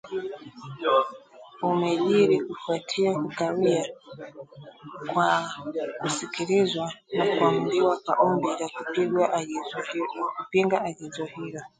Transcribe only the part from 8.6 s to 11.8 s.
kupinga agizo hilo